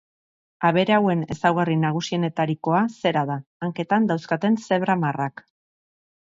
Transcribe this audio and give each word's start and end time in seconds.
Abere 0.69 0.93
hauen 0.99 1.19
ezaugarri 1.35 1.75
nagusienetarikoa 1.81 2.79
zera 3.03 3.23
da, 3.33 3.37
hanketan 3.69 4.09
dauzkaten 4.13 4.59
zebra-marrak. 4.65 5.47